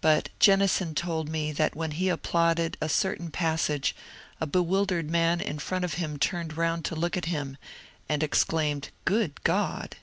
[0.00, 3.94] But Jennison told me that when he applauded a certain passage
[4.40, 7.56] a bewil dered man in front of him turned round to look at him,
[8.08, 9.94] and exclaimed ^^ Good God